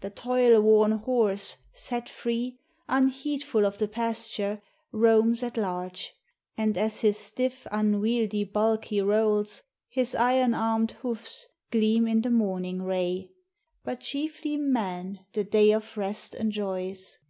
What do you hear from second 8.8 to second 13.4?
he rolls, His iron armed hoofs gleam in the morning ray.